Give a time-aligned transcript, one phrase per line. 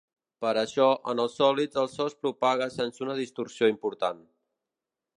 [0.45, 4.29] Per això, en els sòlids el so es propaga sense una distorsió important.